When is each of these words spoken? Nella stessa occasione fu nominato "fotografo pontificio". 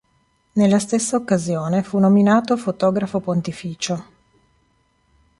Nella 0.53 0.79
stessa 0.79 1.15
occasione 1.15 1.83
fu 1.83 1.99
nominato 1.99 2.57
"fotografo 2.57 3.19
pontificio". 3.19 4.05